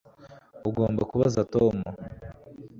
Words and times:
Ugomba 0.69 1.01
kubaza 1.09 1.41
Tom 1.53 1.75